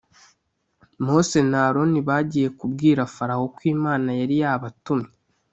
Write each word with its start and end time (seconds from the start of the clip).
Mose 1.05 1.39
na 1.49 1.59
Aroni 1.67 1.99
bagiye 2.09 2.47
kubwira 2.59 3.01
Farawo 3.15 3.45
ko 3.55 3.61
Imana 3.75 4.09
yari 4.19 4.35
yabatumye 4.43 5.09